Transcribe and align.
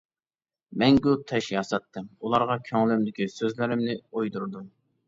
مەڭگۈ 0.83 1.13
تاش 1.31 1.51
ياساتتىم، 1.57 2.09
ئۇلارغا 2.09 2.59
كۆڭلۈمدىكى 2.71 3.33
سۆزلىرىمنى 3.39 4.03
ئويدۇردۇم. 4.09 4.71